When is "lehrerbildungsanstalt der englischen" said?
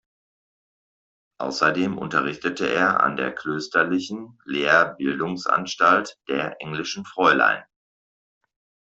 4.45-7.05